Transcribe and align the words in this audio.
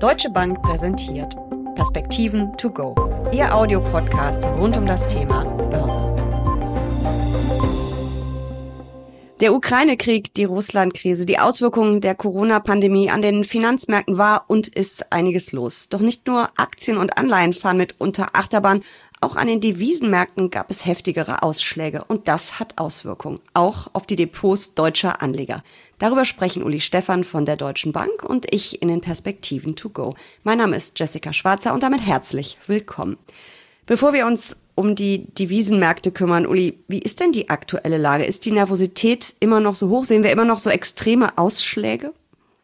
Deutsche 0.00 0.30
Bank 0.30 0.62
präsentiert 0.62 1.36
Perspektiven 1.74 2.56
to 2.56 2.70
go. 2.70 2.94
Ihr 3.32 3.54
Audiopodcast 3.54 4.42
rund 4.46 4.74
um 4.78 4.86
das 4.86 5.06
Thema 5.06 5.44
Börse. 5.44 6.00
Der 9.42 9.52
Ukraine-Krieg, 9.52 10.32
die 10.32 10.44
Russland-Krise, 10.44 11.26
die 11.26 11.38
Auswirkungen 11.38 12.00
der 12.00 12.14
Corona-Pandemie 12.14 13.10
an 13.10 13.20
den 13.20 13.44
Finanzmärkten 13.44 14.16
war 14.16 14.46
und 14.48 14.68
ist 14.68 15.12
einiges 15.12 15.52
los. 15.52 15.90
Doch 15.90 16.00
nicht 16.00 16.26
nur 16.26 16.48
Aktien 16.56 16.96
und 16.96 17.18
Anleihen 17.18 17.52
fahren 17.52 17.76
mit 17.76 17.96
unter 17.98 18.34
Achterbahn, 18.34 18.82
auch 19.20 19.36
an 19.36 19.48
den 19.48 19.60
Devisenmärkten 19.60 20.50
gab 20.50 20.70
es 20.70 20.86
heftigere 20.86 21.42
Ausschläge 21.42 22.04
und 22.04 22.26
das 22.26 22.58
hat 22.58 22.78
Auswirkungen, 22.78 23.38
auch 23.52 23.90
auf 23.92 24.06
die 24.06 24.16
Depots 24.16 24.74
deutscher 24.74 25.20
Anleger. 25.20 25.62
Darüber 25.98 26.24
sprechen 26.24 26.62
Uli 26.62 26.80
Stephan 26.80 27.22
von 27.22 27.44
der 27.44 27.56
Deutschen 27.56 27.92
Bank 27.92 28.24
und 28.24 28.46
ich 28.50 28.80
in 28.80 28.88
den 28.88 29.02
Perspektiven 29.02 29.76
to 29.76 29.90
go. 29.90 30.14
Mein 30.42 30.58
Name 30.58 30.74
ist 30.74 30.98
Jessica 30.98 31.34
Schwarzer 31.34 31.74
und 31.74 31.82
damit 31.82 32.00
herzlich 32.00 32.56
willkommen. 32.66 33.18
Bevor 33.84 34.14
wir 34.14 34.26
uns 34.26 34.56
um 34.74 34.94
die 34.94 35.26
Devisenmärkte 35.34 36.12
kümmern, 36.12 36.46
Uli, 36.46 36.78
wie 36.88 37.00
ist 37.00 37.20
denn 37.20 37.32
die 37.32 37.50
aktuelle 37.50 37.98
Lage? 37.98 38.24
Ist 38.24 38.46
die 38.46 38.52
Nervosität 38.52 39.34
immer 39.40 39.60
noch 39.60 39.74
so 39.74 39.90
hoch? 39.90 40.06
Sehen 40.06 40.22
wir 40.22 40.32
immer 40.32 40.46
noch 40.46 40.58
so 40.58 40.70
extreme 40.70 41.36
Ausschläge? 41.36 42.14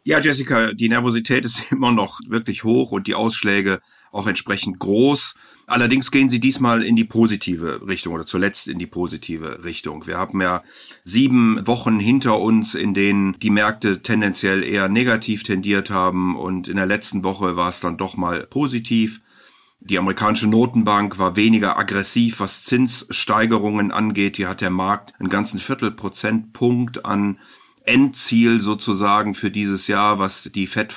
Ja, 0.04 0.20
Jessica, 0.20 0.72
die 0.72 0.88
Nervosität 0.88 1.44
ist 1.44 1.64
immer 1.72 1.90
noch 1.92 2.20
wirklich 2.28 2.62
hoch 2.62 2.92
und 2.92 3.08
die 3.08 3.14
Ausschläge 3.14 3.80
auch 4.16 4.26
entsprechend 4.26 4.78
groß. 4.78 5.34
Allerdings 5.66 6.10
gehen 6.10 6.28
sie 6.28 6.38
diesmal 6.38 6.82
in 6.82 6.94
die 6.94 7.04
positive 7.04 7.86
Richtung 7.86 8.14
oder 8.14 8.26
zuletzt 8.26 8.68
in 8.68 8.78
die 8.78 8.86
positive 8.86 9.64
Richtung. 9.64 10.06
Wir 10.06 10.16
haben 10.16 10.40
ja 10.40 10.62
sieben 11.04 11.66
Wochen 11.66 11.98
hinter 11.98 12.40
uns, 12.40 12.74
in 12.74 12.94
denen 12.94 13.38
die 13.40 13.50
Märkte 13.50 14.02
tendenziell 14.02 14.62
eher 14.62 14.88
negativ 14.88 15.42
tendiert 15.42 15.90
haben 15.90 16.36
und 16.36 16.68
in 16.68 16.76
der 16.76 16.86
letzten 16.86 17.24
Woche 17.24 17.56
war 17.56 17.70
es 17.70 17.80
dann 17.80 17.96
doch 17.96 18.16
mal 18.16 18.46
positiv. 18.46 19.20
Die 19.80 19.98
amerikanische 19.98 20.46
Notenbank 20.46 21.18
war 21.18 21.36
weniger 21.36 21.78
aggressiv, 21.78 22.40
was 22.40 22.64
Zinssteigerungen 22.64 23.90
angeht. 23.90 24.36
Hier 24.36 24.48
hat 24.48 24.60
der 24.60 24.70
Markt 24.70 25.14
einen 25.18 25.28
ganzen 25.28 25.58
Viertelprozentpunkt 25.58 27.04
an 27.04 27.38
Endziel 27.86 28.60
sozusagen 28.60 29.34
für 29.34 29.50
dieses 29.50 29.86
Jahr, 29.86 30.18
was 30.18 30.50
die 30.54 30.66
Fed 30.66 30.94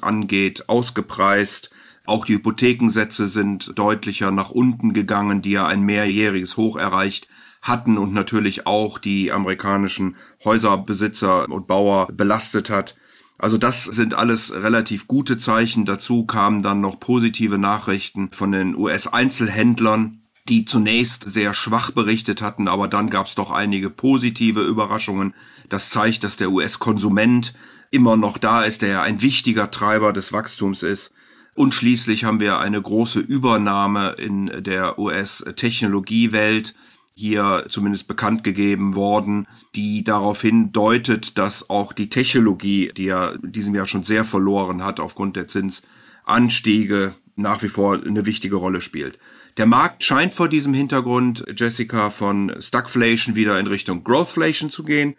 angeht, 0.00 0.68
ausgepreist. 0.68 1.70
Auch 2.06 2.24
die 2.24 2.34
Hypothekensätze 2.34 3.28
sind 3.28 3.78
deutlicher 3.78 4.30
nach 4.30 4.50
unten 4.50 4.94
gegangen, 4.94 5.42
die 5.42 5.50
ja 5.50 5.66
ein 5.66 5.82
mehrjähriges 5.82 6.56
Hoch 6.56 6.76
erreicht 6.76 7.28
hatten 7.60 7.98
und 7.98 8.12
natürlich 8.12 8.66
auch 8.66 8.98
die 8.98 9.32
amerikanischen 9.32 10.16
Häuserbesitzer 10.44 11.48
und 11.50 11.66
Bauer 11.66 12.06
belastet 12.12 12.70
hat. 12.70 12.96
Also 13.36 13.58
das 13.58 13.84
sind 13.84 14.14
alles 14.14 14.52
relativ 14.52 15.06
gute 15.06 15.38
Zeichen. 15.38 15.84
Dazu 15.84 16.24
kamen 16.24 16.62
dann 16.62 16.80
noch 16.80 16.98
positive 16.98 17.58
Nachrichten 17.58 18.30
von 18.30 18.52
den 18.52 18.74
US-Einzelhändlern, 18.74 20.22
die 20.48 20.64
zunächst 20.64 21.28
sehr 21.28 21.52
schwach 21.54 21.90
berichtet 21.90 22.42
hatten, 22.42 22.68
aber 22.68 22.88
dann 22.88 23.10
gab 23.10 23.26
es 23.26 23.34
doch 23.34 23.50
einige 23.50 23.90
positive 23.90 24.62
Überraschungen. 24.62 25.34
Das 25.68 25.90
zeigt, 25.90 26.24
dass 26.24 26.36
der 26.36 26.50
US-Konsument 26.50 27.54
immer 27.90 28.16
noch 28.16 28.38
da 28.38 28.62
ist, 28.62 28.82
der 28.82 28.88
ja 28.88 29.02
ein 29.02 29.22
wichtiger 29.22 29.70
Treiber 29.70 30.12
des 30.12 30.32
Wachstums 30.32 30.82
ist. 30.82 31.12
Und 31.54 31.74
schließlich 31.74 32.24
haben 32.24 32.40
wir 32.40 32.58
eine 32.58 32.80
große 32.80 33.18
Übernahme 33.18 34.10
in 34.12 34.62
der 34.62 34.98
US-Technologiewelt 34.98 36.74
hier 37.14 37.66
zumindest 37.68 38.06
bekannt 38.06 38.44
gegeben 38.44 38.94
worden, 38.94 39.48
die 39.74 40.04
darauf 40.04 40.42
hindeutet, 40.42 41.36
dass 41.36 41.68
auch 41.68 41.92
die 41.92 42.10
Technologie, 42.10 42.92
die 42.96 43.06
ja 43.06 43.30
in 43.30 43.50
diesem 43.50 43.74
Jahr 43.74 43.86
schon 43.86 44.04
sehr 44.04 44.24
verloren 44.24 44.84
hat 44.84 45.00
aufgrund 45.00 45.34
der 45.34 45.48
Zinsanstiege, 45.48 47.16
nach 47.34 47.60
wie 47.64 47.68
vor 47.68 48.00
eine 48.04 48.24
wichtige 48.24 48.54
Rolle 48.54 48.80
spielt. 48.80 49.18
Der 49.56 49.66
Markt 49.66 50.04
scheint 50.04 50.32
vor 50.32 50.48
diesem 50.48 50.74
Hintergrund, 50.74 51.44
Jessica, 51.56 52.10
von 52.10 52.54
Stagflation 52.60 53.34
wieder 53.34 53.58
in 53.58 53.66
Richtung 53.66 54.04
Growthflation 54.04 54.70
zu 54.70 54.84
gehen. 54.84 55.16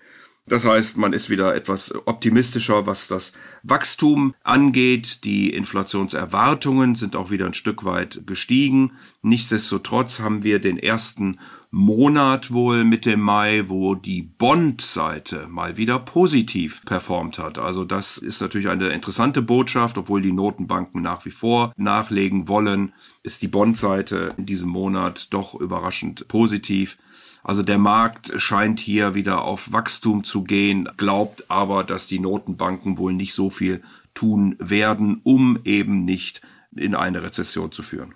Das 0.50 0.66
heißt, 0.66 0.98
man 0.98 1.14
ist 1.14 1.30
wieder 1.30 1.56
etwas 1.56 1.94
optimistischer, 2.08 2.88
was 2.88 3.08
das 3.08 3.34
Wachstum 3.62 4.34
angeht. 4.44 5.24
Die 5.24 5.54
Inflationserwartungen 5.54 6.96
sind 6.96 7.16
auch 7.16 7.30
wieder 7.30 7.46
ein 7.46 7.54
Stück 7.54 7.86
weit 7.86 8.24
gestiegen. 8.26 8.94
Nichtsdestotrotz 9.22 10.20
haben 10.20 10.44
wir 10.44 10.58
den 10.58 10.80
ersten 10.80 11.38
Monat 11.70 12.52
wohl 12.52 12.84
Mitte 12.84 13.16
Mai, 13.16 13.66
wo 13.68 13.94
die 13.94 14.24
Bond-Seite 14.24 15.48
mal 15.48 15.78
wieder 15.78 16.00
positiv 16.00 16.84
performt 16.84 17.38
hat. 17.38 17.60
Also 17.60 17.86
das 17.86 18.18
ist 18.18 18.42
natürlich 18.42 18.70
eine 18.70 18.90
interessante 18.90 19.44
Botschaft, 19.44 20.00
obwohl 20.00 20.24
die 20.24 20.32
Notenbanken 20.32 21.04
nach 21.04 21.26
wie 21.26 21.32
vor 21.32 21.74
nachlegen 21.78 22.48
wollen, 22.48 22.94
ist 23.22 23.44
die 23.44 23.48
Bond-Seite 23.48 24.30
in 24.38 24.48
diesem 24.48 24.70
Monat 24.70 25.32
doch 25.32 25.54
überraschend 25.54 26.28
positiv. 26.28 26.98
Also 27.44 27.64
der 27.64 27.78
Markt 27.78 28.34
scheint 28.38 28.80
hier 28.80 29.16
wieder 29.16 29.44
auf 29.44 29.72
Wachstum 29.72 30.24
zu 30.24 30.44
gehen, 30.44 30.90
glaubt 30.98 31.50
aber, 31.50 31.84
dass 31.84 32.08
die 32.08 32.20
Notenbanken 32.20 32.98
wohl 32.98 33.14
nicht 33.14 33.34
so 33.34 33.50
viel 33.50 33.82
tun 34.14 34.56
werden, 34.60 35.22
um 35.24 35.60
eben 35.64 36.06
nicht 36.06 36.42
in 36.76 36.96
eine 36.96 37.24
Rezession 37.24 37.72
zu 37.72 37.84
führen. 37.84 38.14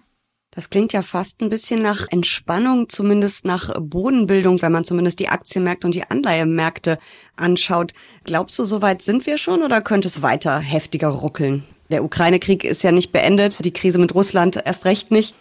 Das 0.51 0.69
klingt 0.69 0.94
ja 0.94 1.01
fast 1.01 1.41
ein 1.41 1.50
bisschen 1.50 1.81
nach 1.81 2.06
Entspannung, 2.12 2.88
zumindest 2.88 3.44
nach 3.44 3.73
Bodenbildung, 3.79 4.62
wenn 4.62 4.72
man 4.72 4.83
zumindest 4.83 5.19
die 5.19 5.29
Aktienmärkte 5.29 5.88
und 5.88 5.95
die 5.95 6.03
Anleihemärkte 6.03 7.00
anschaut. 7.35 7.94
Glaubst 8.23 8.59
du, 8.59 8.66
soweit 8.66 9.01
sind 9.01 9.25
wir 9.25 9.39
schon 9.39 9.63
oder 9.63 9.81
könnte 9.81 10.07
es 10.07 10.22
weiter 10.22 10.59
heftiger 10.59 11.07
ruckeln? 11.07 11.63
Der 11.89 12.03
Ukraine-Krieg 12.03 12.63
ist 12.63 12.83
ja 12.83 12.91
nicht 12.91 13.12
beendet, 13.12 13.66
die 13.66 13.73
Krise 13.73 13.97
mit 13.97 14.13
Russland 14.13 14.62
erst 14.63 14.85
recht 14.85 15.09
nicht. 15.09 15.33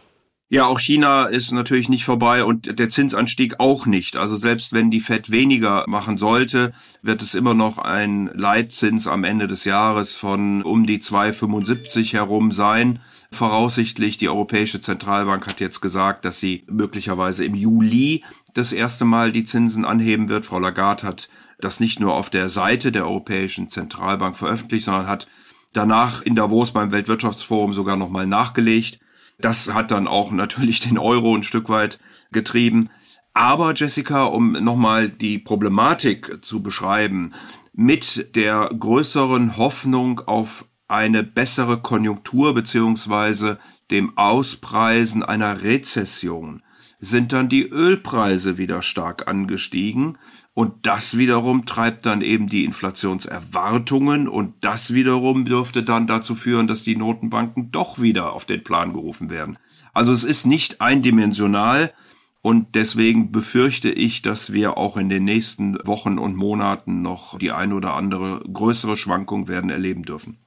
Ja, 0.53 0.67
auch 0.67 0.81
China 0.81 1.25
ist 1.25 1.51
natürlich 1.53 1.89
nicht 1.89 2.05
vorbei 2.05 2.45
und 2.45 2.79
der 2.79 2.91
Zinsanstieg 2.91 3.59
auch 3.59 3.87
nicht. 3.87 4.19
Also 4.19 4.37
selbst 4.37 4.75
wenn 4.75 4.91
die 4.91 5.01
Fed 5.01 5.31
weniger 5.31 5.87
machen 5.89 6.19
sollte, 6.19 6.75
wird 7.01 7.23
es 7.23 7.35
immer 7.35 7.55
noch 7.55 7.79
ein 7.79 8.31
Leitzins 8.35 9.07
am 9.07 9.25
Ende 9.25 9.49
des 9.49 9.65
Jahres 9.65 10.15
von 10.15 10.63
um 10.63 10.85
die 10.85 10.99
2,75 10.99 12.13
herum 12.13 12.53
sein. 12.53 13.01
Voraussichtlich, 13.31 14.19
die 14.19 14.29
Europäische 14.29 14.83
Zentralbank 14.83 15.47
hat 15.47 15.59
jetzt 15.59 15.81
gesagt, 15.81 16.27
dass 16.27 16.39
sie 16.39 16.65
möglicherweise 16.69 17.47
im 17.47 17.55
Juli 17.55 18.23
das 18.53 18.75
erste 18.75 19.07
Mal 19.07 19.33
die 19.33 19.45
Zinsen 19.45 19.87
anheben 19.87 20.29
wird. 20.29 20.45
Frau 20.45 20.59
Lagarde 20.59 21.07
hat 21.07 21.31
das 21.61 21.81
nicht 21.81 21.99
nur 21.99 22.13
auf 22.13 22.29
der 22.29 22.51
Seite 22.51 22.93
der 22.93 23.07
Europäischen 23.07 23.71
Zentralbank 23.71 24.37
veröffentlicht, 24.37 24.85
sondern 24.85 25.07
hat 25.07 25.29
danach 25.73 26.21
in 26.21 26.37
Davos 26.37 26.75
beim 26.75 26.93
Weltwirtschaftsforum 26.93 27.73
sogar 27.73 27.97
nochmal 27.97 28.27
nachgelegt. 28.27 29.02
Das 29.43 29.75
hat 29.75 29.91
dann 29.91 30.07
auch 30.07 30.31
natürlich 30.31 30.81
den 30.81 30.99
Euro 30.99 31.37
ein 31.37 31.43
Stück 31.43 31.69
weit 31.69 31.99
getrieben. 32.31 32.91
Aber 33.35 33.75
Jessica, 33.75 34.25
um 34.25 34.53
nochmal 34.53 35.11
die 35.11 35.39
Problematik 35.39 36.39
zu 36.43 36.63
beschreiben, 36.63 37.33
mit 37.73 38.37
der 38.37 38.71
größeren 38.79 39.57
Hoffnung 39.57 40.21
auf 40.21 40.67
eine 40.87 41.25
bessere 41.25 41.81
Konjunktur 41.81 42.55
beziehungsweise 42.55 43.59
dem 43.91 44.17
Auspreisen 44.17 45.23
einer 45.23 45.63
Rezession 45.63 46.63
sind 47.05 47.33
dann 47.33 47.49
die 47.49 47.69
Ölpreise 47.69 48.59
wieder 48.59 48.81
stark 48.81 49.27
angestiegen 49.27 50.19
und 50.55 50.87
das 50.87 51.19
wiederum 51.19 51.67
treibt 51.67 52.07
dann 52.07 52.23
eben 52.23 52.47
die 52.47 52.65
Inflationserwartungen 52.65 54.29
und 54.29 54.55
das 54.61 54.95
wiederum 54.95 55.45
dürfte 55.45 55.83
dann 55.83 56.07
dazu 56.07 56.37
führen, 56.37 56.69
dass 56.69 56.85
die 56.85 56.95
Notenbanken 56.95 57.73
doch 57.73 58.01
wieder 58.01 58.33
auf 58.33 58.45
den 58.45 58.63
Plan 58.63 58.93
gerufen 58.93 59.31
werden. 59.31 59.59
Also 59.93 60.13
es 60.13 60.23
ist 60.23 60.47
nicht 60.47 60.81
eindimensional 60.81 61.93
und 62.41 62.77
deswegen 62.77 63.33
befürchte 63.33 63.91
ich, 63.91 64.23
dass 64.23 64.53
wir 64.53 64.79
auch 64.79 64.97
in 64.97 65.09
den 65.09 65.25
nächsten 65.25 65.85
Wochen 65.85 66.19
und 66.19 66.37
Monaten 66.37 67.03
noch 67.03 67.37
die 67.37 67.51
ein 67.51 67.73
oder 67.73 67.95
andere 67.95 68.45
größere 68.53 68.97
Schwankung 68.97 69.49
werden 69.49 69.71
erleben 69.71 70.05
dürfen. 70.05 70.39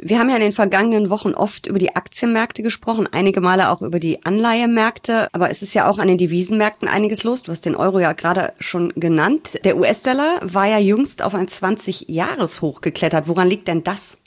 Wir 0.00 0.20
haben 0.20 0.30
ja 0.30 0.36
in 0.36 0.42
den 0.42 0.52
vergangenen 0.52 1.10
Wochen 1.10 1.34
oft 1.34 1.66
über 1.66 1.80
die 1.80 1.96
Aktienmärkte 1.96 2.62
gesprochen, 2.62 3.08
einige 3.10 3.40
Male 3.40 3.68
auch 3.68 3.82
über 3.82 3.98
die 3.98 4.24
Anleihemärkte, 4.24 5.26
aber 5.32 5.50
es 5.50 5.60
ist 5.60 5.74
ja 5.74 5.90
auch 5.90 5.98
an 5.98 6.06
den 6.06 6.18
Devisenmärkten 6.18 6.86
einiges 6.86 7.24
los. 7.24 7.42
Du 7.42 7.50
hast 7.50 7.66
den 7.66 7.74
Euro 7.74 7.98
ja 7.98 8.12
gerade 8.12 8.52
schon 8.60 8.92
genannt. 8.94 9.58
Der 9.64 9.76
US-Dollar 9.76 10.38
war 10.42 10.68
ja 10.68 10.78
jüngst 10.78 11.20
auf 11.20 11.34
ein 11.34 11.48
20-Jahres-Hoch 11.48 12.80
geklettert. 12.80 13.26
Woran 13.26 13.48
liegt 13.48 13.66
denn 13.66 13.82
das? 13.82 14.18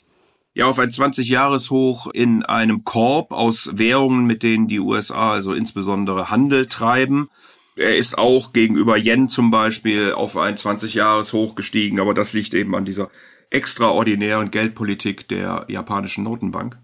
Ja, 0.52 0.66
auf 0.66 0.78
ein 0.78 0.90
20-Jahres-Hoch 0.90 2.08
in 2.08 2.42
einem 2.42 2.84
Korb 2.84 3.32
aus 3.32 3.70
Währungen, 3.72 4.26
mit 4.26 4.42
denen 4.42 4.68
die 4.68 4.80
USA 4.80 5.32
also 5.32 5.54
insbesondere 5.54 6.28
Handel 6.28 6.66
treiben. 6.66 7.30
Er 7.76 7.96
ist 7.96 8.18
auch 8.18 8.52
gegenüber 8.52 8.98
Yen 8.98 9.30
zum 9.30 9.50
Beispiel 9.50 10.12
auf 10.12 10.36
ein 10.36 10.56
20-Jahres-Hoch 10.56 11.54
gestiegen, 11.54 11.98
aber 11.98 12.12
das 12.12 12.34
liegt 12.34 12.52
eben 12.52 12.74
an 12.74 12.84
dieser 12.84 13.08
extraordinären 13.52 14.50
Geldpolitik 14.50 15.28
der 15.28 15.66
japanischen 15.68 16.24
Notenbank. 16.24 16.78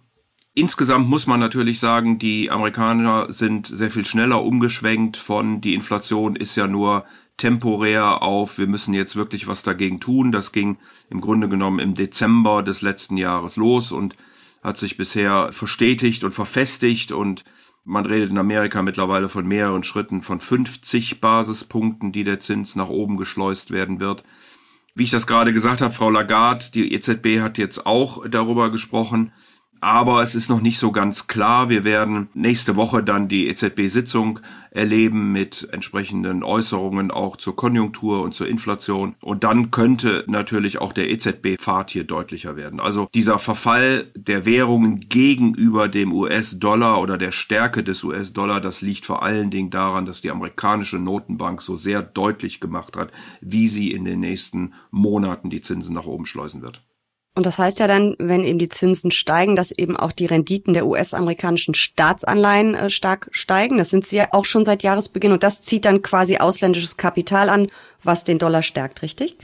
Insgesamt 0.55 1.09
muss 1.09 1.27
man 1.27 1.39
natürlich 1.39 1.79
sagen, 1.79 2.19
die 2.19 2.51
Amerikaner 2.51 3.33
sind 3.33 3.69
sehr 3.69 3.91
viel 3.91 4.05
schneller 4.05 4.43
umgeschwenkt 4.43 5.17
von 5.17 5.61
die 5.61 5.75
Inflation 5.75 6.35
ist 6.35 6.57
ja 6.57 6.67
nur 6.67 7.05
temporär 7.37 8.23
auf, 8.23 8.59
wir 8.59 8.67
müssen 8.67 8.93
jetzt 8.93 9.15
wirklich 9.15 9.47
was 9.47 9.63
dagegen 9.63 10.01
tun. 10.01 10.33
Das 10.33 10.51
ging 10.51 10.79
im 11.11 11.21
Grunde 11.21 11.49
genommen 11.49 11.79
im 11.79 11.95
Dezember 11.95 12.65
des 12.65 12.83
letzten 12.83 13.17
Jahres 13.17 13.57
los 13.57 13.93
und 13.93 14.17
hat 14.63 14.77
sich 14.77 14.97
bisher 14.97 15.53
verstetigt 15.53 16.25
und 16.25 16.33
verfestigt 16.33 17.13
und 17.13 17.45
man 17.85 18.05
redet 18.05 18.31
in 18.31 18.39
Amerika 18.39 18.83
mittlerweile 18.83 19.29
von 19.29 19.47
mehreren 19.47 19.85
Schritten 19.85 20.23
von 20.23 20.41
50 20.41 21.21
Basispunkten, 21.21 22.13
die 22.13 22.25
der 22.25 22.41
Zins 22.41 22.77
nach 22.77 22.89
oben 22.89 23.17
geschleust 23.17 23.71
werden 23.71 24.01
wird. 24.01 24.25
Wie 24.99 25.05
ich 25.05 25.13
das 25.13 25.29
gerade 25.29 25.53
gesagt 25.53 25.81
habe, 25.81 25.95
Frau 25.95 26.11
Lagarde, 26.11 26.73
die 26.75 26.93
EZB 26.93 27.41
hat 27.41 27.57
jetzt 27.57 27.87
auch 27.87 28.29
darüber 28.29 28.73
gesprochen, 28.73 29.31
aber 29.81 30.23
es 30.23 30.35
ist 30.35 30.49
noch 30.49 30.61
nicht 30.61 30.79
so 30.79 30.93
ganz 30.93 31.27
klar. 31.27 31.69
Wir 31.69 31.85
werden 31.85 32.29
nächste 32.35 32.77
Woche 32.77 33.03
dann 33.03 33.29
die 33.29 33.49
EZB-Sitzung 33.49 34.41
erleben 34.71 35.33
mit 35.33 35.69
entsprechenden 35.73 36.43
Äußerungen 36.43 37.11
auch 37.11 37.37
zur 37.37 37.57
Konjunktur 37.57 38.23
und 38.23 38.35
zur 38.35 38.49
Inflation. 38.49 39.15
Und 39.21 39.45
dann 39.45 39.71
könnte 39.71 40.25
natürlich 40.27 40.79
auch 40.79 40.93
der 40.93 41.11
EZB-Pfad 41.11 41.91
hier 41.91 42.05
deutlicher 42.05 42.57
werden. 42.57 42.81
Also 42.81 43.09
dieser 43.15 43.39
Verfall 43.39 44.11
der 44.15 44.45
Währungen 44.47 45.09
gegenüber 45.09 45.89
dem 45.89 46.13
US-Dollar 46.13 47.01
oder 47.01 47.19
der 47.19 47.33
Stärke 47.33 47.83
des 47.83 48.05
US-Dollar, 48.05 48.61
das 48.61 48.83
liegt 48.83 49.07
vor 49.07 49.23
allen 49.23 49.51
Dingen 49.51 49.71
daran, 49.71 50.07
dass 50.07 50.21
die 50.21 50.31
amerikanische 50.31 50.99
Notenbank 50.99 51.63
so 51.63 51.77
sehr 51.77 52.03
deutlich 52.03 52.61
gemacht 52.61 52.97
hat, 52.97 53.13
wie 53.41 53.69
sie 53.69 53.93
in 53.93 54.05
den 54.05 54.21
nächsten 54.21 54.75
Monaten 54.91 55.51
die 55.51 55.61
Zinsen 55.61 55.95
nach 55.95 56.07
oben 56.07 56.27
schleusen 56.27 56.63
wird. 56.63 56.88
Und 57.39 57.47
das 57.47 57.57
heißt 57.57 57.79
ja 57.79 57.87
dann, 57.87 58.17
wenn 58.19 58.43
eben 58.43 58.59
die 58.59 58.69
Zinsen 58.69 59.13
steigen, 59.13 59.55
dass 59.55 59.71
eben 59.71 59.97
auch 59.97 60.11
die 60.11 60.27
Renditen 60.27 60.75
der 60.75 60.89
US-amerikanischen 60.89 61.73
Staatsanleihen 61.73 62.75
äh, 62.75 62.91
stark 62.91 63.29
steigen. 63.31 63.79
Das 63.79 63.91
sind 63.91 64.05
sie 64.05 64.17
ja 64.17 64.27
auch 64.33 64.45
schon 64.45 64.65
seit 64.65 64.83
Jahresbeginn. 64.83 65.31
Und 65.31 65.45
das 65.45 65.63
zieht 65.63 65.85
dann 65.85 66.03
quasi 66.03 66.39
ausländisches 66.39 66.97
Kapital 66.97 67.49
an, 67.49 67.69
was 68.03 68.25
den 68.25 68.41
Dollar 68.41 68.63
stärkt, 68.63 69.03
richtig? 69.03 69.37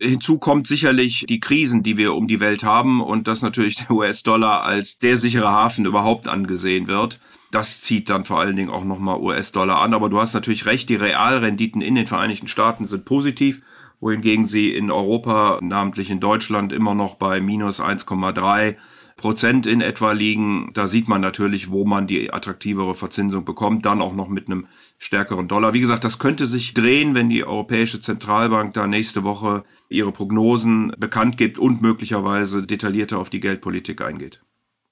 Hinzu 0.00 0.38
kommt 0.38 0.66
sicherlich 0.66 1.26
die 1.28 1.38
Krisen, 1.38 1.82
die 1.82 1.98
wir 1.98 2.14
um 2.14 2.28
die 2.28 2.40
Welt 2.40 2.64
haben 2.64 3.02
und 3.02 3.28
dass 3.28 3.42
natürlich 3.42 3.76
der 3.76 3.90
US-Dollar 3.90 4.62
als 4.62 4.98
der 4.98 5.18
sichere 5.18 5.50
Hafen 5.50 5.84
überhaupt 5.84 6.28
angesehen 6.28 6.86
wird. 6.86 7.20
Das 7.50 7.82
zieht 7.82 8.08
dann 8.08 8.24
vor 8.24 8.40
allen 8.40 8.56
Dingen 8.56 8.70
auch 8.70 8.84
nochmal 8.84 9.20
US-Dollar 9.20 9.82
an. 9.82 9.92
Aber 9.92 10.08
du 10.08 10.18
hast 10.18 10.32
natürlich 10.32 10.64
recht, 10.64 10.88
die 10.88 10.96
Realrenditen 10.96 11.82
in 11.82 11.94
den 11.94 12.06
Vereinigten 12.06 12.48
Staaten 12.48 12.86
sind 12.86 13.04
positiv 13.04 13.60
wohingegen 14.04 14.44
sie 14.44 14.74
in 14.74 14.90
Europa, 14.90 15.58
namentlich 15.62 16.10
in 16.10 16.20
Deutschland, 16.20 16.74
immer 16.74 16.94
noch 16.94 17.14
bei 17.14 17.40
minus 17.40 17.80
1,3 17.80 18.76
Prozent 19.16 19.66
in 19.66 19.80
etwa 19.80 20.12
liegen. 20.12 20.72
Da 20.74 20.86
sieht 20.86 21.08
man 21.08 21.22
natürlich, 21.22 21.70
wo 21.70 21.86
man 21.86 22.06
die 22.06 22.30
attraktivere 22.30 22.94
Verzinsung 22.94 23.46
bekommt, 23.46 23.86
dann 23.86 24.02
auch 24.02 24.12
noch 24.12 24.28
mit 24.28 24.48
einem 24.48 24.66
stärkeren 24.98 25.48
Dollar. 25.48 25.72
Wie 25.72 25.80
gesagt, 25.80 26.04
das 26.04 26.18
könnte 26.18 26.46
sich 26.46 26.74
drehen, 26.74 27.14
wenn 27.14 27.30
die 27.30 27.44
Europäische 27.44 27.98
Zentralbank 27.98 28.74
da 28.74 28.86
nächste 28.86 29.24
Woche 29.24 29.64
ihre 29.88 30.12
Prognosen 30.12 30.92
bekannt 30.98 31.38
gibt 31.38 31.58
und 31.58 31.80
möglicherweise 31.80 32.62
detaillierter 32.62 33.18
auf 33.18 33.30
die 33.30 33.40
Geldpolitik 33.40 34.02
eingeht. 34.02 34.42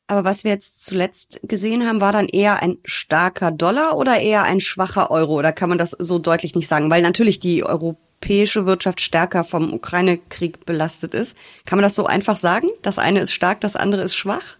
Aber 0.06 0.24
was 0.24 0.42
wir 0.42 0.52
jetzt 0.52 0.86
zuletzt 0.86 1.38
gesehen 1.42 1.86
haben, 1.86 2.00
war 2.00 2.12
dann 2.12 2.28
eher 2.28 2.62
ein 2.62 2.78
starker 2.86 3.50
Dollar 3.50 3.98
oder 3.98 4.20
eher 4.20 4.44
ein 4.44 4.60
schwacher 4.60 5.10
Euro? 5.10 5.34
Oder 5.34 5.52
kann 5.52 5.68
man 5.68 5.78
das 5.78 5.90
so 5.90 6.18
deutlich 6.18 6.54
nicht 6.54 6.68
sagen? 6.68 6.90
Weil 6.90 7.02
natürlich 7.02 7.40
die 7.40 7.62
Euro 7.62 7.98
europäische 8.22 8.66
Wirtschaft 8.66 9.00
stärker 9.00 9.42
vom 9.42 9.72
Ukraine-Krieg 9.74 10.64
belastet 10.64 11.12
ist. 11.12 11.36
Kann 11.64 11.78
man 11.78 11.82
das 11.82 11.96
so 11.96 12.06
einfach 12.06 12.36
sagen? 12.36 12.68
Das 12.82 12.98
eine 12.98 13.20
ist 13.20 13.32
stark, 13.32 13.60
das 13.60 13.74
andere 13.74 14.02
ist 14.02 14.14
schwach? 14.14 14.58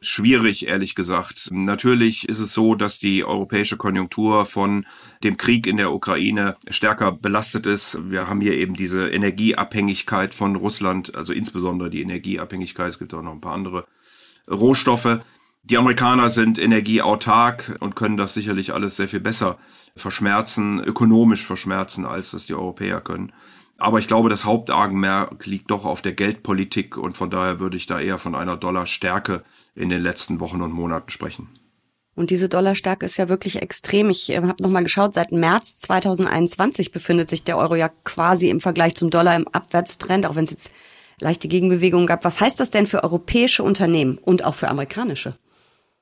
Schwierig, 0.00 0.68
ehrlich 0.68 0.94
gesagt. 0.94 1.48
Natürlich 1.50 2.28
ist 2.28 2.38
es 2.38 2.54
so, 2.54 2.76
dass 2.76 3.00
die 3.00 3.24
europäische 3.24 3.76
Konjunktur 3.76 4.46
von 4.46 4.86
dem 5.24 5.36
Krieg 5.36 5.66
in 5.66 5.78
der 5.78 5.92
Ukraine 5.92 6.56
stärker 6.68 7.10
belastet 7.10 7.66
ist. 7.66 7.98
Wir 8.08 8.28
haben 8.28 8.40
hier 8.40 8.54
eben 8.54 8.74
diese 8.74 9.08
Energieabhängigkeit 9.10 10.32
von 10.32 10.54
Russland, 10.54 11.16
also 11.16 11.32
insbesondere 11.32 11.90
die 11.90 12.02
Energieabhängigkeit. 12.02 12.90
Es 12.90 12.98
gibt 13.00 13.14
auch 13.14 13.22
noch 13.22 13.32
ein 13.32 13.40
paar 13.40 13.54
andere 13.54 13.86
Rohstoffe. 14.48 15.20
Die 15.64 15.78
Amerikaner 15.78 16.28
sind 16.28 16.58
energieautark 16.58 17.76
und 17.78 17.94
können 17.94 18.16
das 18.16 18.34
sicherlich 18.34 18.74
alles 18.74 18.96
sehr 18.96 19.08
viel 19.08 19.20
besser 19.20 19.58
verschmerzen, 19.96 20.82
ökonomisch 20.82 21.46
verschmerzen, 21.46 22.04
als 22.04 22.32
das 22.32 22.46
die 22.46 22.54
Europäer 22.54 23.00
können. 23.00 23.32
Aber 23.78 24.00
ich 24.00 24.08
glaube, 24.08 24.28
das 24.28 24.44
Hauptaugenmerk 24.44 25.46
liegt 25.46 25.70
doch 25.70 25.84
auf 25.84 26.02
der 26.02 26.14
Geldpolitik 26.14 26.96
und 26.96 27.16
von 27.16 27.30
daher 27.30 27.60
würde 27.60 27.76
ich 27.76 27.86
da 27.86 28.00
eher 28.00 28.18
von 28.18 28.34
einer 28.34 28.56
Dollarstärke 28.56 29.44
in 29.74 29.88
den 29.88 30.02
letzten 30.02 30.40
Wochen 30.40 30.62
und 30.62 30.72
Monaten 30.72 31.10
sprechen. 31.10 31.48
Und 32.14 32.30
diese 32.30 32.48
Dollarstärke 32.48 33.06
ist 33.06 33.16
ja 33.16 33.28
wirklich 33.28 33.62
extrem. 33.62 34.10
Ich 34.10 34.30
äh, 34.30 34.36
habe 34.36 34.62
nochmal 34.62 34.82
geschaut, 34.82 35.14
seit 35.14 35.32
März 35.32 35.78
2021 35.78 36.92
befindet 36.92 37.30
sich 37.30 37.44
der 37.44 37.56
Euro 37.56 37.74
ja 37.74 37.88
quasi 38.04 38.50
im 38.50 38.60
Vergleich 38.60 38.94
zum 38.96 39.10
Dollar 39.10 39.34
im 39.34 39.48
Abwärtstrend, 39.48 40.26
auch 40.26 40.34
wenn 40.34 40.44
es 40.44 40.50
jetzt 40.50 40.70
leichte 41.20 41.48
Gegenbewegungen 41.48 42.06
gab. 42.06 42.24
Was 42.24 42.40
heißt 42.40 42.60
das 42.60 42.70
denn 42.70 42.86
für 42.86 43.02
europäische 43.02 43.62
Unternehmen 43.62 44.18
und 44.18 44.44
auch 44.44 44.54
für 44.54 44.68
amerikanische? 44.68 45.36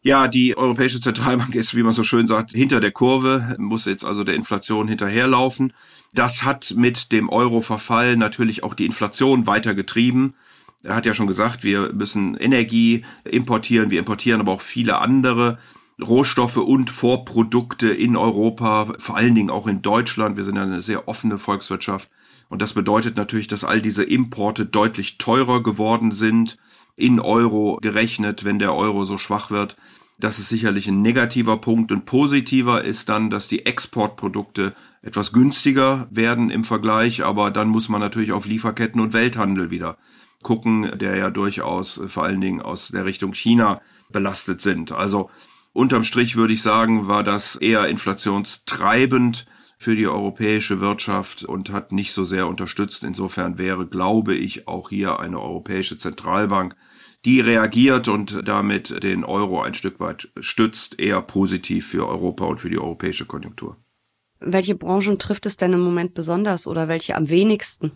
Ja, 0.02 0.29
die 0.29 0.56
Europäische 0.56 0.99
Zentralbank 0.99 1.55
ist, 1.55 1.76
wie 1.76 1.82
man 1.82 1.93
so 1.93 2.05
schön 2.05 2.26
sagt, 2.26 2.52
hinter 2.52 2.81
der 2.81 2.91
Kurve, 2.91 3.55
muss 3.58 3.85
jetzt 3.85 4.05
also 4.05 4.25
der 4.25 4.35
Inflation 4.35 4.88
hinterherlaufen. 4.88 5.75
Das 6.14 6.43
hat 6.43 6.73
mit 6.75 7.12
dem 7.12 7.29
Euro-Verfall 7.29 8.17
natürlich 8.17 8.62
auch 8.62 8.73
die 8.73 8.87
Inflation 8.87 9.47
weiter 9.47 9.75
getrieben. 9.75 10.35
Er 10.82 10.94
hat 10.94 11.05
ja 11.05 11.12
schon 11.12 11.26
gesagt, 11.26 11.64
wir 11.64 11.93
müssen 11.93 12.35
Energie 12.35 13.05
importieren, 13.25 13.91
wir 13.91 13.99
importieren 13.99 14.41
aber 14.41 14.52
auch 14.52 14.62
viele 14.62 14.99
andere 14.99 15.58
Rohstoffe 16.03 16.56
und 16.56 16.91
Vorprodukte 16.91 17.91
in 17.91 18.17
Europa, 18.17 18.94
vor 18.99 19.19
allen 19.19 19.35
Dingen 19.35 19.50
auch 19.50 19.67
in 19.67 19.82
Deutschland. 19.82 20.38
Wir 20.38 20.44
sind 20.44 20.56
ja 20.56 20.62
eine 20.62 20.81
sehr 20.81 21.08
offene 21.08 21.38
Volkswirtschaft. 21.38 22.08
Und 22.49 22.62
das 22.62 22.73
bedeutet 22.73 23.19
natürlich, 23.19 23.49
dass 23.49 23.64
all 23.64 23.82
diese 23.82 24.03
Importe 24.03 24.64
deutlich 24.64 25.19
teurer 25.19 25.62
geworden 25.62 26.11
sind 26.12 26.56
in 26.97 27.21
Euro 27.21 27.79
gerechnet, 27.81 28.45
wenn 28.45 28.59
der 28.59 28.75
Euro 28.75 29.05
so 29.05 29.19
schwach 29.19 29.51
wird. 29.51 29.77
Das 30.19 30.39
ist 30.39 30.51
sicherlich 30.51 30.87
ein 30.87 31.03
negativer 31.03 31.57
Punkt. 31.57 31.93
Und 31.93 32.05
positiver 32.05 32.85
ist 32.85 33.09
dann, 33.09 33.31
dass 33.31 33.49
die 33.49 33.65
Exportprodukte 33.65 34.75
etwas 35.03 35.33
günstiger 35.33 36.09
werden 36.11 36.51
im 36.51 36.65
Vergleich. 36.65 37.25
Aber 37.25 37.51
dann 37.51 37.69
muss 37.69 37.89
man 37.89 38.01
natürlich 38.01 38.33
auf 38.33 38.47
Lieferketten 38.47 39.01
und 39.01 39.13
Welthandel 39.13 39.71
wieder 39.71 39.97
gucken, 40.43 40.99
der 40.99 41.17
ja 41.17 41.31
durchaus 41.31 42.01
vor 42.09 42.25
allen 42.25 42.41
Dingen 42.41 42.61
aus 42.61 42.89
der 42.89 43.05
Richtung 43.05 43.33
China 43.33 43.81
belastet 44.11 44.61
sind. 44.61 44.93
Also 44.93 45.31
unterm 45.73 46.05
Strich 46.05 46.37
würde 46.37 46.53
ich 46.53 46.63
sagen, 46.63 47.09
war 47.09 47.25
das 47.25 47.57
eher 47.57 47.89
inflationstreibend 47.89 49.47
für 49.81 49.97
die 49.97 50.06
europäische 50.06 50.81
Wirtschaft 50.81 51.43
und 51.43 51.71
hat 51.71 51.91
nicht 51.91 52.12
so 52.12 52.23
sehr 52.25 52.47
unterstützt. 52.47 53.03
Insofern 53.03 53.56
wäre, 53.56 53.87
glaube 53.87 54.35
ich, 54.35 54.69
auch 54.69 54.91
hier 54.91 55.21
eine 55.21 55.41
europäische 55.41 55.97
Zentralbank, 55.97 56.77
die 57.25 57.41
reagiert 57.41 58.06
und 58.06 58.47
damit 58.47 59.03
den 59.03 59.25
Euro 59.25 59.63
ein 59.63 59.72
Stück 59.72 59.99
weit 59.99 60.29
stützt, 60.39 61.01
eher 61.01 61.22
positiv 61.22 61.87
für 61.87 62.06
Europa 62.06 62.44
und 62.44 62.60
für 62.60 62.69
die 62.69 62.79
europäische 62.79 63.25
Konjunktur. 63.25 63.79
Welche 64.39 64.75
Branchen 64.75 65.19
trifft 65.19 65.46
es 65.46 65.56
denn 65.56 65.72
im 65.72 65.81
Moment 65.81 66.13
besonders 66.13 66.67
oder 66.67 66.87
welche 66.89 67.17
am 67.17 67.31
wenigsten? 67.31 67.93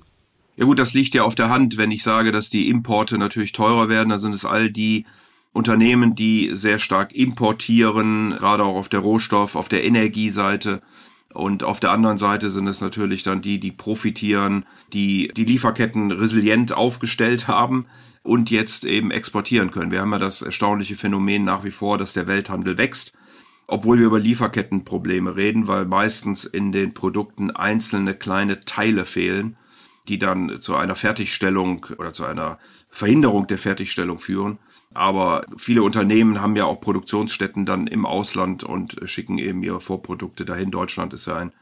Ja 0.57 0.65
gut, 0.65 0.79
das 0.79 0.95
liegt 0.95 1.15
ja 1.15 1.25
auf 1.25 1.35
der 1.35 1.51
Hand. 1.51 1.77
Wenn 1.77 1.91
ich 1.91 2.03
sage, 2.03 2.33
dass 2.33 2.49
die 2.49 2.71
Importe 2.71 3.19
natürlich 3.19 3.53
teurer 3.53 3.91
werden, 3.91 4.09
dann 4.09 4.21
sind 4.21 4.35
es 4.35 4.47
all 4.47 4.71
die 4.71 5.05
Unternehmen, 5.53 6.15
die 6.15 6.51
sehr 6.55 6.79
stark 6.79 7.13
importieren, 7.15 8.31
gerade 8.31 8.65
auch 8.65 8.77
auf 8.77 8.89
der 8.89 9.01
Rohstoff, 9.01 9.55
auf 9.55 9.69
der 9.69 9.85
Energieseite 9.85 10.81
und 11.35 11.65
auf 11.65 11.81
der 11.81 11.91
anderen 11.91 12.17
Seite 12.17 12.49
sind 12.49 12.69
es 12.69 12.81
natürlich 12.81 13.25
dann 13.25 13.43
die, 13.43 13.59
die 13.59 13.73
profitieren, 13.73 14.65
die 14.93 15.33
die 15.37 15.45
Lieferketten 15.45 16.13
resilient 16.13 16.73
aufgestellt 16.73 17.49
haben 17.49 17.87
und 18.23 18.51
jetzt 18.53 18.85
eben 18.85 19.11
exportieren 19.11 19.73
können. 19.73 19.91
Wir 19.91 20.01
haben 20.01 20.13
ja 20.13 20.21
das 20.21 20.43
erstaunliche 20.43 20.95
Phänomen 20.95 21.45
nach 21.45 21.65
wie 21.65 21.73
vor, 21.73 21.99
dass 21.99 22.13
der 22.13 22.29
Welthandel 22.29 22.79
wächst, 22.79 23.13
obwohl 23.67 23.99
wir 23.99 24.07
über 24.07 24.21
Lieferkettenprobleme 24.21 25.35
reden, 25.35 25.67
weil 25.67 25.87
meistens 25.87 26.45
in 26.45 26.71
den 26.71 26.95
Produkten 26.95 27.51
einzelne 27.51 28.15
kleine 28.15 28.61
Teile 28.61 29.05
fehlen, 29.05 29.57
die 30.09 30.19
dann 30.19 30.61
zu 30.61 30.77
einer 30.77 30.97
Fertigstellung 30.97 31.87
oder 31.99 32.13
zu 32.13 32.25
einer 32.25 32.59
Verhinderung 32.89 33.47
der 33.47 33.59
Fertigstellung 33.59 34.19
führen. 34.19 34.59
Aber 34.93 35.45
viele 35.57 35.83
Unternehmen 35.83 36.41
haben 36.41 36.57
ja 36.57 36.65
auch 36.65 36.81
Produktionsstätten 36.81 37.67
dann 37.67 37.87
im 37.87 38.07
Ausland 38.07 38.65
und 38.65 38.97
schicken 39.05 39.39
eben 39.39 39.63
ihre 39.63 39.81
Vorprodukte 39.81 40.45
dahin. 40.45 40.71
Deutschland 40.71 41.13
ist 41.13 41.27
ja 41.27 41.37
ein, 41.37 41.53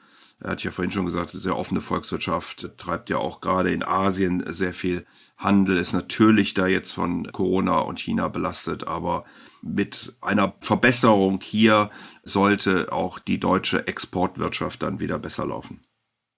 er 0.41 0.51
hat 0.51 0.65
ja 0.65 0.71
vorhin 0.73 0.93
schon 0.93 1.07
gesagt, 1.07 1.31
sehr 1.31 1.57
offene 1.57 1.81
Volkswirtschaft, 1.81 2.77
treibt 2.77 3.11
ja 3.11 3.19
auch 3.19 3.41
gerade 3.41 3.73
in 3.73 3.85
Asien 3.85 4.45
sehr 4.49 4.75
viel 4.75 5.07
Handel, 5.39 5.77
ist 5.77 5.93
natürlich 5.93 6.53
da 6.55 6.67
jetzt 6.67 6.93
von 6.93 7.31
Corona 7.33 7.79
und 7.79 8.01
China 8.01 8.29
belastet, 8.29 8.87
aber 8.87 9.25
mit 9.63 10.15
einer 10.21 10.55
Verbesserung 10.61 11.41
hier 11.41 11.91
sollte 12.25 12.93
auch 12.93 13.19
die 13.19 13.39
deutsche 13.39 13.87
Exportwirtschaft 13.87 14.83
dann 14.83 15.01
wieder 15.01 15.19
besser 15.19 15.47
laufen. 15.47 15.81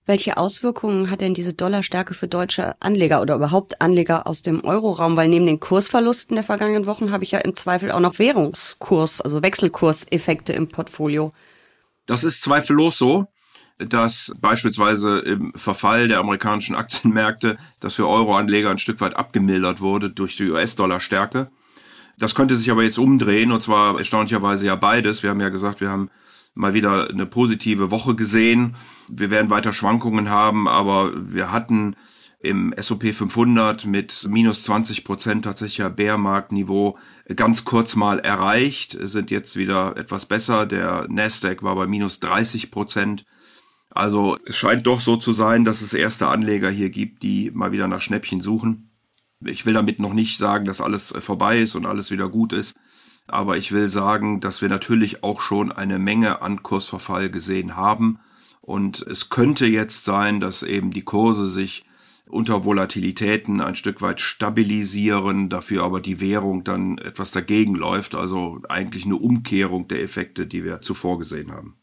Welche 0.06 0.36
Auswirkungen 0.36 1.10
hat 1.10 1.22
denn 1.22 1.32
diese 1.32 1.54
Dollarstärke 1.54 2.12
für 2.12 2.28
deutsche 2.28 2.74
Anleger 2.80 3.22
oder 3.22 3.36
überhaupt 3.36 3.80
Anleger 3.80 4.26
aus 4.26 4.42
dem 4.42 4.62
Euroraum? 4.62 5.16
Weil 5.16 5.28
neben 5.28 5.46
den 5.46 5.60
Kursverlusten 5.60 6.34
der 6.34 6.44
vergangenen 6.44 6.84
Wochen 6.84 7.10
habe 7.10 7.24
ich 7.24 7.30
ja 7.30 7.38
im 7.38 7.56
Zweifel 7.56 7.90
auch 7.90 8.00
noch 8.00 8.18
Währungskurs, 8.18 9.22
also 9.22 9.42
Wechselkurseffekte 9.42 10.52
im 10.52 10.68
Portfolio. 10.68 11.32
Das 12.04 12.22
ist 12.22 12.42
zweifellos 12.42 12.98
so, 12.98 13.28
dass 13.78 14.32
beispielsweise 14.38 15.20
im 15.20 15.54
Verfall 15.56 16.06
der 16.08 16.18
amerikanischen 16.18 16.76
Aktienmärkte 16.76 17.56
das 17.80 17.94
für 17.94 18.06
Euroanleger 18.06 18.70
ein 18.70 18.78
Stück 18.78 19.00
weit 19.00 19.16
abgemildert 19.16 19.80
wurde 19.80 20.10
durch 20.10 20.36
die 20.36 20.50
US-Dollar-Stärke. 20.50 21.50
Das 22.18 22.34
könnte 22.34 22.56
sich 22.56 22.70
aber 22.70 22.82
jetzt 22.82 22.98
umdrehen 22.98 23.52
und 23.52 23.62
zwar 23.62 23.98
erstaunlicherweise 23.98 24.66
ja 24.66 24.76
beides. 24.76 25.22
Wir 25.22 25.30
haben 25.30 25.40
ja 25.40 25.48
gesagt, 25.48 25.80
wir 25.80 25.90
haben 25.90 26.10
mal 26.54 26.74
wieder 26.74 27.10
eine 27.10 27.26
positive 27.26 27.90
Woche 27.90 28.14
gesehen. 28.14 28.76
Wir 29.10 29.30
werden 29.30 29.50
weiter 29.50 29.72
Schwankungen 29.72 30.30
haben, 30.30 30.68
aber 30.68 31.12
wir 31.32 31.52
hatten 31.52 31.96
im 32.44 32.72
S&P 32.74 33.12
500 33.12 33.86
mit 33.86 34.26
minus 34.28 34.64
20 34.64 35.04
Prozent 35.04 35.44
tatsächlicher 35.46 35.88
Bärmarktniveau 35.88 36.98
ganz 37.34 37.64
kurz 37.64 37.96
mal 37.96 38.18
erreicht, 38.18 38.96
sind 39.00 39.30
jetzt 39.30 39.56
wieder 39.56 39.96
etwas 39.96 40.26
besser. 40.26 40.66
Der 40.66 41.06
Nasdaq 41.08 41.62
war 41.62 41.74
bei 41.74 41.86
minus 41.86 42.20
30 42.20 42.70
Prozent. 42.70 43.24
Also 43.90 44.36
es 44.44 44.56
scheint 44.56 44.86
doch 44.86 45.00
so 45.00 45.16
zu 45.16 45.32
sein, 45.32 45.64
dass 45.64 45.80
es 45.80 45.94
erste 45.94 46.28
Anleger 46.28 46.68
hier 46.68 46.90
gibt, 46.90 47.22
die 47.22 47.50
mal 47.50 47.72
wieder 47.72 47.88
nach 47.88 48.02
Schnäppchen 48.02 48.42
suchen. 48.42 48.90
Ich 49.40 49.64
will 49.64 49.74
damit 49.74 49.98
noch 49.98 50.12
nicht 50.12 50.36
sagen, 50.36 50.66
dass 50.66 50.80
alles 50.82 51.14
vorbei 51.20 51.60
ist 51.60 51.74
und 51.76 51.86
alles 51.86 52.10
wieder 52.10 52.28
gut 52.28 52.52
ist. 52.52 52.76
Aber 53.26 53.56
ich 53.56 53.72
will 53.72 53.88
sagen, 53.88 54.40
dass 54.40 54.62
wir 54.62 54.68
natürlich 54.68 55.22
auch 55.24 55.40
schon 55.40 55.72
eine 55.72 55.98
Menge 55.98 56.42
an 56.42 56.62
Kursverfall 56.62 57.30
gesehen 57.30 57.76
haben. 57.76 58.18
Und 58.60 59.02
es 59.02 59.30
könnte 59.30 59.66
jetzt 59.66 60.04
sein, 60.04 60.40
dass 60.40 60.62
eben 60.62 60.90
die 60.90 61.02
Kurse 61.02 61.48
sich 61.48 61.84
unter 62.26 62.64
Volatilitäten 62.64 63.60
ein 63.60 63.76
Stück 63.76 64.00
weit 64.02 64.20
stabilisieren, 64.20 65.50
dafür 65.50 65.84
aber 65.84 66.00
die 66.00 66.20
Währung 66.20 66.64
dann 66.64 66.98
etwas 66.98 67.30
dagegen 67.30 67.74
läuft. 67.74 68.14
Also 68.14 68.60
eigentlich 68.68 69.04
eine 69.04 69.16
Umkehrung 69.16 69.88
der 69.88 70.02
Effekte, 70.02 70.46
die 70.46 70.64
wir 70.64 70.80
zuvor 70.80 71.18
gesehen 71.18 71.52
haben. 71.52 71.76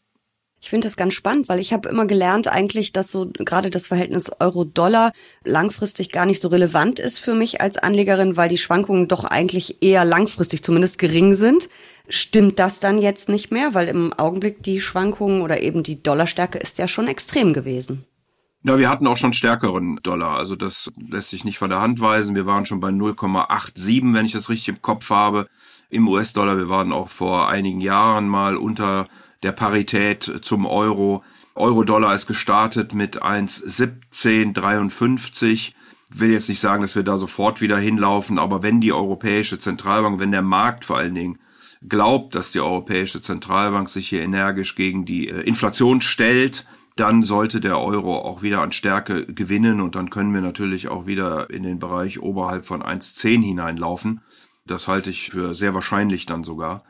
Ich 0.62 0.70
finde 0.70 0.86
das 0.86 0.96
ganz 0.96 1.14
spannend, 1.14 1.48
weil 1.48 1.58
ich 1.58 1.72
habe 1.72 1.88
immer 1.88 2.06
gelernt 2.06 2.46
eigentlich, 2.46 2.92
dass 2.92 3.10
so 3.10 3.26
gerade 3.36 3.68
das 3.68 3.88
Verhältnis 3.88 4.30
Euro-Dollar 4.38 5.10
langfristig 5.44 6.12
gar 6.12 6.24
nicht 6.24 6.40
so 6.40 6.46
relevant 6.48 7.00
ist 7.00 7.18
für 7.18 7.34
mich 7.34 7.60
als 7.60 7.78
Anlegerin, 7.78 8.36
weil 8.36 8.48
die 8.48 8.58
Schwankungen 8.58 9.08
doch 9.08 9.24
eigentlich 9.24 9.82
eher 9.82 10.04
langfristig 10.04 10.62
zumindest 10.62 10.98
gering 10.98 11.34
sind. 11.34 11.68
Stimmt 12.08 12.60
das 12.60 12.78
dann 12.78 13.02
jetzt 13.02 13.28
nicht 13.28 13.50
mehr? 13.50 13.74
Weil 13.74 13.88
im 13.88 14.12
Augenblick 14.12 14.62
die 14.62 14.80
Schwankungen 14.80 15.42
oder 15.42 15.62
eben 15.62 15.82
die 15.82 16.00
Dollarstärke 16.00 16.58
ist 16.58 16.78
ja 16.78 16.86
schon 16.86 17.08
extrem 17.08 17.52
gewesen. 17.52 18.04
Ja, 18.62 18.78
wir 18.78 18.88
hatten 18.88 19.08
auch 19.08 19.16
schon 19.16 19.32
stärkeren 19.32 19.98
Dollar. 20.04 20.36
Also 20.36 20.54
das 20.54 20.92
lässt 20.96 21.30
sich 21.30 21.44
nicht 21.44 21.58
von 21.58 21.70
der 21.70 21.80
Hand 21.80 22.00
weisen. 22.00 22.36
Wir 22.36 22.46
waren 22.46 22.66
schon 22.66 22.78
bei 22.78 22.90
0,87, 22.90 24.14
wenn 24.14 24.26
ich 24.26 24.32
das 24.32 24.48
richtig 24.48 24.68
im 24.68 24.80
Kopf 24.80 25.10
habe, 25.10 25.48
im 25.90 26.06
US-Dollar. 26.06 26.56
Wir 26.56 26.68
waren 26.68 26.92
auch 26.92 27.08
vor 27.08 27.48
einigen 27.48 27.80
Jahren 27.80 28.28
mal 28.28 28.56
unter 28.56 29.08
der 29.42 29.52
Parität 29.52 30.40
zum 30.42 30.66
Euro. 30.66 31.24
Euro-Dollar 31.54 32.14
ist 32.14 32.26
gestartet 32.26 32.94
mit 32.94 33.22
1,1753. 33.22 35.72
Will 36.14 36.30
jetzt 36.30 36.48
nicht 36.48 36.60
sagen, 36.60 36.80
dass 36.82 36.96
wir 36.96 37.02
da 37.02 37.18
sofort 37.18 37.60
wieder 37.60 37.78
hinlaufen, 37.78 38.38
aber 38.38 38.62
wenn 38.62 38.80
die 38.80 38.92
Europäische 38.92 39.58
Zentralbank, 39.58 40.20
wenn 40.20 40.32
der 40.32 40.42
Markt 40.42 40.84
vor 40.84 40.98
allen 40.98 41.14
Dingen 41.14 41.38
glaubt, 41.88 42.34
dass 42.34 42.52
die 42.52 42.60
Europäische 42.60 43.20
Zentralbank 43.20 43.88
sich 43.88 44.08
hier 44.08 44.22
energisch 44.22 44.76
gegen 44.76 45.04
die 45.04 45.28
äh, 45.28 45.40
Inflation 45.40 46.00
stellt, 46.00 46.66
dann 46.96 47.22
sollte 47.22 47.60
der 47.60 47.80
Euro 47.80 48.18
auch 48.18 48.42
wieder 48.42 48.60
an 48.60 48.72
Stärke 48.72 49.26
gewinnen 49.26 49.80
und 49.80 49.96
dann 49.96 50.10
können 50.10 50.34
wir 50.34 50.42
natürlich 50.42 50.88
auch 50.88 51.06
wieder 51.06 51.48
in 51.50 51.62
den 51.62 51.78
Bereich 51.78 52.20
oberhalb 52.20 52.66
von 52.66 52.82
1,10 52.82 53.42
hineinlaufen. 53.42 54.20
Das 54.66 54.88
halte 54.88 55.10
ich 55.10 55.30
für 55.30 55.54
sehr 55.54 55.74
wahrscheinlich 55.74 56.26
dann 56.26 56.44
sogar. 56.44 56.84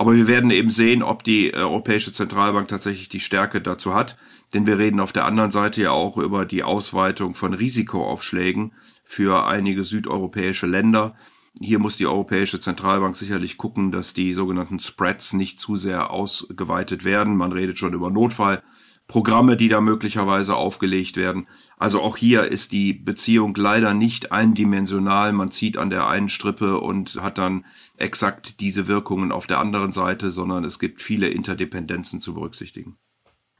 Aber 0.00 0.14
wir 0.14 0.28
werden 0.28 0.52
eben 0.52 0.70
sehen, 0.70 1.02
ob 1.02 1.24
die 1.24 1.48
äh, 1.48 1.56
Europäische 1.56 2.12
Zentralbank 2.12 2.68
tatsächlich 2.68 3.08
die 3.08 3.20
Stärke 3.20 3.60
dazu 3.60 3.94
hat. 3.94 4.16
Denn 4.54 4.66
wir 4.66 4.78
reden 4.78 5.00
auf 5.00 5.12
der 5.12 5.24
anderen 5.24 5.50
Seite 5.50 5.82
ja 5.82 5.90
auch 5.90 6.16
über 6.16 6.46
die 6.46 6.62
Ausweitung 6.62 7.34
von 7.34 7.52
Risikoaufschlägen 7.52 8.72
für 9.04 9.46
einige 9.46 9.84
südeuropäische 9.84 10.66
Länder. 10.66 11.16
Hier 11.60 11.80
muss 11.80 11.96
die 11.96 12.06
Europäische 12.06 12.60
Zentralbank 12.60 13.16
sicherlich 13.16 13.58
gucken, 13.58 13.90
dass 13.90 14.14
die 14.14 14.32
sogenannten 14.32 14.78
Spreads 14.78 15.32
nicht 15.32 15.58
zu 15.58 15.74
sehr 15.74 16.10
ausgeweitet 16.10 17.04
werden. 17.04 17.36
Man 17.36 17.52
redet 17.52 17.78
schon 17.78 17.94
über 17.94 18.10
Notfall. 18.10 18.62
Programme, 19.08 19.56
die 19.56 19.68
da 19.68 19.80
möglicherweise 19.80 20.54
aufgelegt 20.54 21.16
werden. 21.16 21.48
Also 21.78 22.02
auch 22.02 22.18
hier 22.18 22.44
ist 22.44 22.72
die 22.72 22.92
Beziehung 22.92 23.54
leider 23.56 23.94
nicht 23.94 24.32
eindimensional. 24.32 25.32
Man 25.32 25.50
zieht 25.50 25.78
an 25.78 25.88
der 25.88 26.06
einen 26.06 26.28
Strippe 26.28 26.78
und 26.78 27.16
hat 27.22 27.38
dann 27.38 27.64
exakt 27.96 28.60
diese 28.60 28.86
Wirkungen 28.86 29.32
auf 29.32 29.46
der 29.46 29.60
anderen 29.60 29.92
Seite, 29.92 30.30
sondern 30.30 30.62
es 30.64 30.78
gibt 30.78 31.00
viele 31.00 31.28
Interdependenzen 31.28 32.20
zu 32.20 32.34
berücksichtigen. 32.34 32.98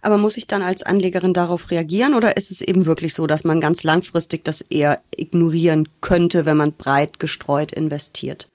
Aber 0.02 0.18
muss 0.18 0.36
ich 0.36 0.46
dann 0.46 0.62
als 0.62 0.82
Anlegerin 0.82 1.32
darauf 1.32 1.70
reagieren 1.70 2.14
oder 2.14 2.36
ist 2.36 2.50
es 2.50 2.60
eben 2.60 2.84
wirklich 2.84 3.14
so, 3.14 3.26
dass 3.26 3.42
man 3.42 3.60
ganz 3.60 3.82
langfristig 3.82 4.44
das 4.44 4.60
eher 4.60 5.02
ignorieren 5.16 5.88
könnte, 6.02 6.44
wenn 6.44 6.58
man 6.58 6.74
breit 6.74 7.18
gestreut 7.18 7.72
investiert? 7.72 8.48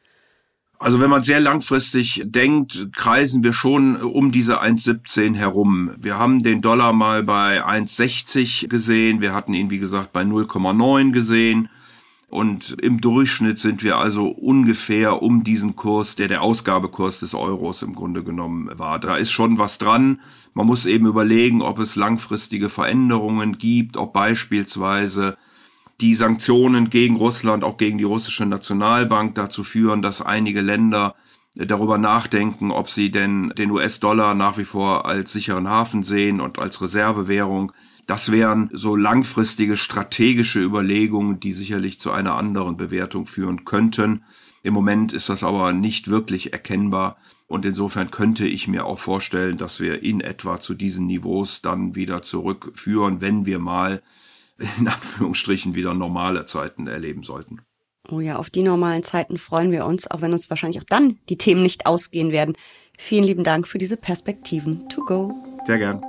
Also 0.84 1.00
wenn 1.00 1.10
man 1.10 1.24
sehr 1.24 1.40
langfristig 1.40 2.24
denkt, 2.26 2.90
kreisen 2.92 3.42
wir 3.42 3.54
schon 3.54 3.96
um 3.96 4.34
diese 4.34 4.62
1,17 4.62 5.34
herum. 5.34 5.92
Wir 5.98 6.20
haben 6.20 6.44
den 6.44 6.62
Dollar 6.62 6.92
mal 6.92 7.24
bei 7.24 7.66
1,60 7.66 8.68
gesehen. 8.68 9.22
Wir 9.22 9.34
hatten 9.34 9.54
ihn, 9.54 9.70
wie 9.70 9.78
gesagt, 9.78 10.12
bei 10.12 10.24
0,9 10.24 11.14
gesehen. 11.14 11.70
Und 12.28 12.76
im 12.82 13.00
Durchschnitt 13.00 13.60
sind 13.60 13.82
wir 13.82 13.98
also 13.98 14.28
ungefähr 14.28 15.24
um 15.24 15.46
diesen 15.46 15.78
Kurs, 15.78 16.18
der 16.18 16.28
der 16.28 16.42
Ausgabekurs 16.42 17.22
des 17.22 17.34
Euros 17.34 17.82
im 17.82 17.96
Grunde 17.96 18.22
genommen 18.22 18.70
war. 18.78 19.00
Da 19.00 19.16
ist 19.16 19.32
schon 19.32 19.58
was 19.60 19.78
dran. 19.78 20.20
Man 20.54 20.68
muss 20.68 20.86
eben 20.86 21.06
überlegen, 21.06 21.62
ob 21.62 21.80
es 21.80 21.96
langfristige 21.96 22.68
Veränderungen 22.68 23.58
gibt, 23.58 23.96
ob 23.96 24.12
beispielsweise 24.12 25.38
die 26.02 26.16
Sanktionen 26.16 26.90
gegen 26.90 27.16
Russland, 27.16 27.64
auch 27.64 27.78
gegen 27.78 27.98
die 27.98 28.04
russische 28.04 28.46
Nationalbank 28.46 29.36
dazu 29.36 29.64
führen, 29.64 30.02
dass 30.02 30.22
einige 30.22 30.62
Länder 30.62 31.16
äh, 31.56 31.66
darüber 31.66 31.98
nachdenken, 31.98 32.72
ob 32.72 32.90
sie 32.90 33.12
denn 33.12 33.54
den 33.58 33.72
US-Dollar 33.72 34.36
nach 34.36 34.58
wie 34.58 34.66
vor 34.66 35.06
als 35.06 35.32
sicheren 35.32 35.70
Hafen 35.70 36.04
sehen 36.04 36.42
und 36.42 36.60
als 36.60 36.82
Reservewährung. 36.82 37.72
Das 38.06 38.32
wären 38.32 38.70
so 38.74 38.96
langfristige 38.96 39.78
strategische 39.78 40.60
Überlegungen, 40.60 41.40
die 41.40 41.54
sicherlich 41.54 42.00
zu 42.00 42.12
einer 42.12 42.36
anderen 42.36 42.76
Bewertung 42.76 43.26
führen 43.26 43.64
könnten. 43.64 44.24
Im 44.62 44.74
Moment 44.74 45.14
ist 45.14 45.30
das 45.30 45.44
aber 45.44 45.74
nicht 45.74 46.10
wirklich 46.10 46.52
erkennbar 46.52 47.18
und 47.48 47.66
insofern 47.66 48.12
könnte 48.12 48.48
ich 48.48 48.68
mir 48.68 48.86
auch 48.86 49.00
vorstellen, 49.00 49.58
dass 49.58 49.80
wir 49.80 50.02
in 50.04 50.22
etwa 50.22 50.60
zu 50.60 50.74
diesen 50.74 51.06
Niveaus 51.06 51.62
dann 51.62 51.96
wieder 51.96 52.24
zurückführen, 52.24 53.22
wenn 53.22 53.46
wir 53.46 53.60
mal 53.60 54.02
in 54.78 54.88
Anführungsstrichen 54.88 55.76
wieder 55.76 55.94
normale 55.94 56.46
Zeiten 56.46 56.88
erleben 56.88 57.24
sollten. 57.24 57.62
Oh 58.10 58.20
ja, 58.20 58.38
auf 58.38 58.50
die 58.50 58.64
normalen 58.64 59.04
Zeiten 59.04 59.38
freuen 59.38 59.72
wir 59.72 59.86
uns, 59.86 60.12
auch 60.12 60.22
wenn 60.22 60.34
uns 60.34 60.50
wahrscheinlich 60.50 60.80
auch 60.80 60.88
dann 60.88 61.20
die 61.30 61.38
Themen 61.38 61.64
nicht 61.64 61.86
ausgehen 61.86 62.32
werden. 62.32 62.56
Vielen 62.98 63.24
lieben 63.24 63.44
Dank 63.44 63.68
für 63.68 63.78
diese 63.78 63.98
Perspektiven. 63.98 64.88
To 64.90 65.06
go. 65.06 65.34
Sehr 65.66 65.78
gern. 65.78 66.02